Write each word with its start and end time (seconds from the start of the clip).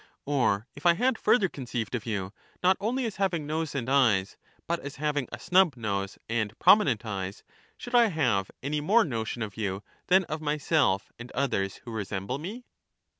Or 0.25 0.65
if 0.75 0.87
I 0.87 0.95
had 0.95 1.19
further 1.19 1.47
conceived 1.47 1.93
of 1.93 2.07
you, 2.07 2.33
not 2.63 2.75
only 2.79 3.05
as 3.05 3.17
having 3.17 3.45
nose 3.45 3.75
and 3.75 3.87
eyes, 3.87 4.35
but 4.65 4.79
as 4.79 4.95
having 4.95 5.27
a 5.31 5.37
snub 5.39 5.77
nose 5.77 6.17
and 6.27 6.57
pro 6.57 6.73
minent 6.73 7.05
eyes, 7.05 7.43
should 7.77 7.93
I 7.93 8.07
have 8.07 8.49
any 8.63 8.81
more 8.81 9.05
notion 9.05 9.43
of 9.43 9.57
you 9.57 9.83
than 10.07 10.23
of 10.23 10.41
myself 10.41 11.11
and 11.19 11.31
others 11.33 11.81
who 11.85 11.91
resemble 11.91 12.39
me 12.39 12.63